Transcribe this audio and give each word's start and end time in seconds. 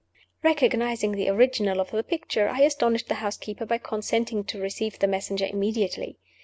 Recognizing 0.41 1.11
the 1.11 1.29
original 1.29 1.79
of 1.79 1.91
the 1.91 2.01
picture, 2.01 2.49
I 2.49 2.61
astonished 2.61 3.07
the 3.07 3.13
housekeeper 3.21 3.67
by 3.67 3.77
consenting 3.77 4.43
to 4.45 4.59
receive 4.59 4.97
the 4.97 5.05
messenger 5.05 5.45
immediately. 5.45 6.17